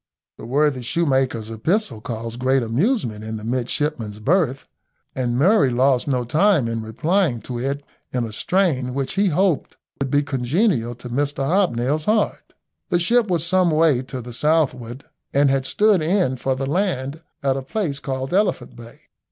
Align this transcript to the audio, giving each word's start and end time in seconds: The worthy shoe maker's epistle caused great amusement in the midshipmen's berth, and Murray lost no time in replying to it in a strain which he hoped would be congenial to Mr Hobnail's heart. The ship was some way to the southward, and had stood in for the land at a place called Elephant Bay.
The 0.39 0.47
worthy 0.47 0.81
shoe 0.81 1.05
maker's 1.05 1.51
epistle 1.51 2.01
caused 2.01 2.39
great 2.39 2.63
amusement 2.63 3.23
in 3.23 3.37
the 3.37 3.43
midshipmen's 3.43 4.17
berth, 4.17 4.65
and 5.15 5.37
Murray 5.37 5.69
lost 5.69 6.07
no 6.07 6.23
time 6.25 6.67
in 6.67 6.81
replying 6.81 7.39
to 7.41 7.59
it 7.59 7.83
in 8.11 8.23
a 8.23 8.31
strain 8.33 8.95
which 8.95 9.13
he 9.13 9.27
hoped 9.27 9.77
would 9.99 10.09
be 10.09 10.23
congenial 10.23 10.95
to 10.95 11.09
Mr 11.09 11.45
Hobnail's 11.45 12.05
heart. 12.05 12.53
The 12.89 12.97
ship 12.97 13.27
was 13.27 13.45
some 13.45 13.69
way 13.69 14.01
to 14.01 14.23
the 14.23 14.33
southward, 14.33 15.03
and 15.35 15.51
had 15.51 15.67
stood 15.67 16.01
in 16.01 16.35
for 16.35 16.55
the 16.55 16.65
land 16.65 17.21
at 17.43 17.55
a 17.55 17.61
place 17.61 17.99
called 17.99 18.33
Elephant 18.33 18.75
Bay. 18.75 19.01